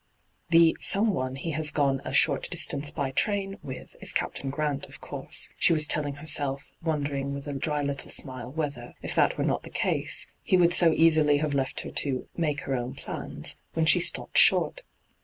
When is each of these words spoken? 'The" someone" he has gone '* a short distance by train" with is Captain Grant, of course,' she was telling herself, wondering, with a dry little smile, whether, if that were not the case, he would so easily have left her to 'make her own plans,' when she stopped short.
'The" 0.49 0.75
someone" 0.91 1.35
he 1.35 1.51
has 1.51 1.69
gone 1.69 2.01
'* 2.03 2.03
a 2.03 2.11
short 2.11 2.49
distance 2.49 2.89
by 2.89 3.11
train" 3.11 3.59
with 3.61 3.95
is 4.01 4.13
Captain 4.13 4.49
Grant, 4.49 4.87
of 4.87 4.99
course,' 4.99 5.49
she 5.59 5.73
was 5.73 5.85
telling 5.85 6.15
herself, 6.15 6.71
wondering, 6.81 7.35
with 7.35 7.45
a 7.47 7.53
dry 7.53 7.83
little 7.83 8.09
smile, 8.09 8.51
whether, 8.51 8.95
if 9.03 9.13
that 9.13 9.37
were 9.37 9.43
not 9.43 9.61
the 9.61 9.69
case, 9.69 10.25
he 10.41 10.57
would 10.57 10.73
so 10.73 10.91
easily 10.91 11.37
have 11.37 11.53
left 11.53 11.81
her 11.81 11.91
to 11.91 12.27
'make 12.35 12.61
her 12.61 12.73
own 12.73 12.95
plans,' 12.95 13.57
when 13.75 13.85
she 13.85 13.99
stopped 13.99 14.39
short. 14.39 14.81